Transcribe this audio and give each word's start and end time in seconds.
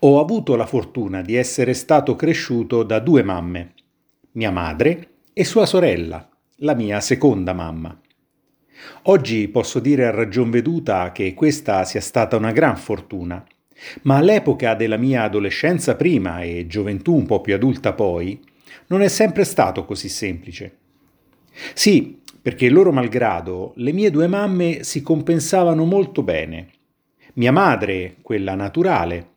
Ho 0.00 0.20
avuto 0.20 0.54
la 0.54 0.66
fortuna 0.66 1.22
di 1.22 1.34
essere 1.34 1.74
stato 1.74 2.14
cresciuto 2.14 2.84
da 2.84 3.00
due 3.00 3.24
mamme, 3.24 3.74
mia 4.32 4.52
madre 4.52 5.08
e 5.32 5.44
sua 5.44 5.66
sorella, 5.66 6.28
la 6.58 6.74
mia 6.74 7.00
seconda 7.00 7.52
mamma. 7.52 8.00
Oggi 9.02 9.48
posso 9.48 9.80
dire 9.80 10.06
a 10.06 10.12
ragion 10.12 10.50
veduta 10.50 11.10
che 11.10 11.34
questa 11.34 11.82
sia 11.82 12.00
stata 12.00 12.36
una 12.36 12.52
gran 12.52 12.76
fortuna, 12.76 13.44
ma 14.02 14.18
all'epoca 14.18 14.74
della 14.74 14.96
mia 14.96 15.24
adolescenza 15.24 15.96
prima 15.96 16.42
e 16.42 16.68
gioventù 16.68 17.16
un 17.16 17.26
po' 17.26 17.40
più 17.40 17.54
adulta 17.54 17.92
poi, 17.92 18.40
non 18.86 19.02
è 19.02 19.08
sempre 19.08 19.42
stato 19.42 19.84
così 19.84 20.08
semplice. 20.08 20.76
Sì, 21.74 22.20
perché 22.40 22.68
loro 22.68 22.92
malgrado, 22.92 23.72
le 23.76 23.92
mie 23.92 24.12
due 24.12 24.28
mamme 24.28 24.84
si 24.84 25.02
compensavano 25.02 25.84
molto 25.84 26.22
bene. 26.22 26.68
Mia 27.34 27.50
madre, 27.50 28.14
quella 28.22 28.54
naturale, 28.54 29.30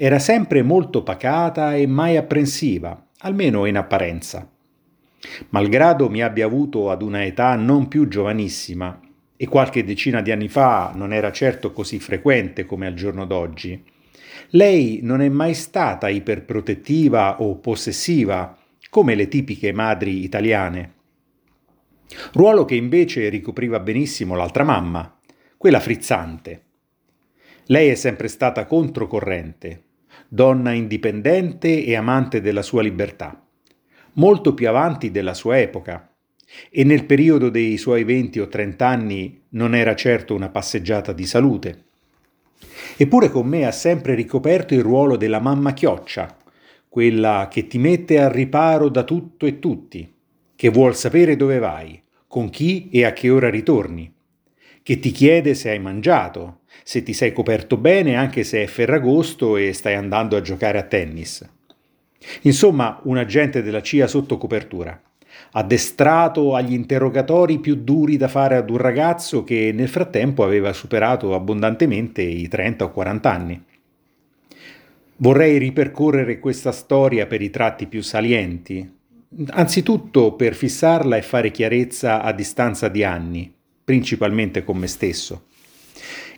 era 0.00 0.20
sempre 0.20 0.62
molto 0.62 1.02
pacata 1.02 1.74
e 1.74 1.88
mai 1.88 2.16
apprensiva, 2.16 3.08
almeno 3.18 3.66
in 3.66 3.76
apparenza. 3.76 4.48
Malgrado 5.48 6.08
mi 6.08 6.22
abbia 6.22 6.46
avuto 6.46 6.88
ad 6.92 7.02
una 7.02 7.24
età 7.24 7.56
non 7.56 7.88
più 7.88 8.06
giovanissima, 8.06 9.00
e 9.36 9.48
qualche 9.48 9.82
decina 9.82 10.22
di 10.22 10.30
anni 10.30 10.46
fa 10.46 10.92
non 10.94 11.12
era 11.12 11.32
certo 11.32 11.72
così 11.72 11.98
frequente 11.98 12.64
come 12.64 12.86
al 12.86 12.94
giorno 12.94 13.24
d'oggi, 13.24 13.84
lei 14.50 15.00
non 15.02 15.20
è 15.20 15.28
mai 15.28 15.54
stata 15.54 16.08
iperprotettiva 16.08 17.42
o 17.42 17.56
possessiva 17.56 18.56
come 18.90 19.16
le 19.16 19.26
tipiche 19.26 19.72
madri 19.72 20.22
italiane. 20.22 20.92
Ruolo 22.34 22.64
che 22.64 22.76
invece 22.76 23.28
ricopriva 23.30 23.80
benissimo 23.80 24.36
l'altra 24.36 24.62
mamma, 24.62 25.18
quella 25.56 25.80
frizzante. 25.80 26.62
Lei 27.64 27.88
è 27.88 27.94
sempre 27.96 28.28
stata 28.28 28.64
controcorrente, 28.64 29.82
donna 30.28 30.72
indipendente 30.72 31.84
e 31.84 31.96
amante 31.96 32.42
della 32.42 32.62
sua 32.62 32.82
libertà, 32.82 33.42
molto 34.14 34.52
più 34.52 34.68
avanti 34.68 35.10
della 35.10 35.32
sua 35.32 35.58
epoca, 35.58 36.12
e 36.70 36.84
nel 36.84 37.04
periodo 37.04 37.48
dei 37.48 37.76
suoi 37.78 38.04
20 38.04 38.40
o 38.40 38.48
30 38.48 38.86
anni 38.86 39.42
non 39.50 39.74
era 39.74 39.94
certo 39.94 40.34
una 40.34 40.50
passeggiata 40.50 41.12
di 41.12 41.26
salute. 41.26 41.84
Eppure 42.96 43.30
con 43.30 43.46
me 43.46 43.66
ha 43.66 43.72
sempre 43.72 44.14
ricoperto 44.14 44.74
il 44.74 44.82
ruolo 44.82 45.16
della 45.16 45.40
mamma 45.40 45.72
chioccia, 45.72 46.36
quella 46.88 47.48
che 47.50 47.66
ti 47.66 47.78
mette 47.78 48.18
al 48.18 48.30
riparo 48.30 48.88
da 48.88 49.04
tutto 49.04 49.46
e 49.46 49.58
tutti, 49.58 50.12
che 50.56 50.68
vuol 50.68 50.96
sapere 50.96 51.36
dove 51.36 51.58
vai, 51.58 52.02
con 52.26 52.50
chi 52.50 52.88
e 52.90 53.04
a 53.04 53.12
che 53.12 53.30
ora 53.30 53.48
ritorni, 53.48 54.12
che 54.82 54.98
ti 54.98 55.10
chiede 55.10 55.54
se 55.54 55.70
hai 55.70 55.78
mangiato, 55.78 56.57
se 56.82 57.02
ti 57.02 57.12
sei 57.12 57.32
coperto 57.32 57.76
bene 57.76 58.16
anche 58.16 58.44
se 58.44 58.62
è 58.62 58.66
Ferragosto 58.66 59.56
e 59.56 59.72
stai 59.72 59.94
andando 59.94 60.36
a 60.36 60.40
giocare 60.40 60.78
a 60.78 60.82
tennis. 60.82 61.46
Insomma, 62.42 63.00
un 63.04 63.16
agente 63.16 63.62
della 63.62 63.82
CIA 63.82 64.06
sotto 64.06 64.38
copertura, 64.38 65.00
addestrato 65.52 66.54
agli 66.54 66.72
interrogatori 66.72 67.58
più 67.58 67.76
duri 67.76 68.16
da 68.16 68.28
fare 68.28 68.56
ad 68.56 68.70
un 68.70 68.76
ragazzo 68.76 69.44
che 69.44 69.72
nel 69.74 69.88
frattempo 69.88 70.42
aveva 70.42 70.72
superato 70.72 71.34
abbondantemente 71.34 72.22
i 72.22 72.48
30 72.48 72.84
o 72.84 72.90
40 72.90 73.32
anni. 73.32 73.64
Vorrei 75.20 75.58
ripercorrere 75.58 76.38
questa 76.38 76.70
storia 76.70 77.26
per 77.26 77.42
i 77.42 77.50
tratti 77.50 77.86
più 77.86 78.02
salienti, 78.02 78.88
anzitutto 79.48 80.34
per 80.34 80.54
fissarla 80.54 81.16
e 81.16 81.22
fare 81.22 81.50
chiarezza 81.50 82.22
a 82.22 82.32
distanza 82.32 82.88
di 82.88 83.02
anni, 83.02 83.52
principalmente 83.82 84.62
con 84.62 84.76
me 84.76 84.86
stesso. 84.86 85.46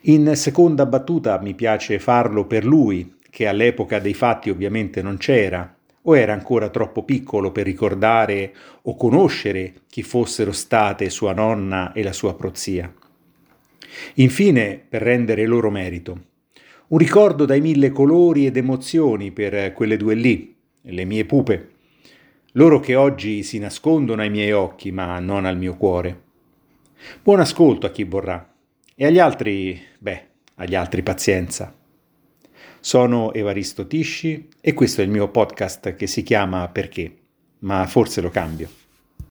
In 0.05 0.35
seconda 0.35 0.87
battuta 0.87 1.39
mi 1.43 1.53
piace 1.53 1.99
farlo 1.99 2.47
per 2.47 2.65
lui, 2.65 3.17
che 3.29 3.47
all'epoca 3.47 3.99
dei 3.99 4.15
fatti 4.15 4.49
ovviamente 4.49 5.03
non 5.03 5.19
c'era, 5.19 5.77
o 6.03 6.17
era 6.17 6.33
ancora 6.33 6.71
troppo 6.71 7.03
piccolo 7.03 7.53
per 7.53 7.67
ricordare 7.67 8.55
o 8.83 8.97
conoscere 8.97 9.75
chi 9.89 10.03
fossero 10.03 10.53
state 10.53 11.11
sua 11.11 11.35
nonna 11.35 11.93
e 11.93 12.03
la 12.03 12.15
sua 12.15 12.35
prozia. 12.35 12.91
Infine, 14.15 14.83
per 14.89 15.03
rendere 15.03 15.45
loro 15.45 15.69
merito, 15.69 16.21
un 16.89 16.99
ricordo 16.99 17.45
dai 17.45 17.61
mille 17.61 17.91
colori 17.91 18.47
ed 18.47 18.57
emozioni 18.57 19.33
per 19.33 19.75
quelle 19.75 19.99
due 19.99 20.15
lì, 20.15 20.57
le 20.81 21.05
mie 21.05 21.27
pupe, 21.27 21.69
loro 22.53 22.81
che 22.81 22.95
oggi 22.95 23.43
si 23.43 23.59
nascondono 23.59 24.23
ai 24.23 24.31
miei 24.31 24.53
occhi 24.53 24.93
ma 24.93 25.19
non 25.19 25.45
al 25.45 25.59
mio 25.59 25.77
cuore. 25.77 26.23
Buon 27.23 27.41
ascolto 27.41 27.87
a 27.87 27.91
chi 27.91 28.05
vorrà. 28.05 28.50
E 29.03 29.07
agli 29.07 29.19
altri, 29.19 29.81
beh, 29.99 30.27
agli 30.57 30.75
altri 30.75 31.03
pazienza. 31.03 31.75
Sono 32.81 33.33
Evaristo 33.33 33.87
Tisci 33.87 34.51
e 34.61 34.75
questo 34.75 35.01
è 35.01 35.05
il 35.05 35.11
mio 35.11 35.31
podcast 35.31 35.95
che 35.95 36.07
si 36.07 36.23
chiama 36.23 36.69
Perché, 36.69 37.17
ma 37.61 37.87
forse 37.87 38.21
lo 38.21 38.29
cambio. 38.29 38.80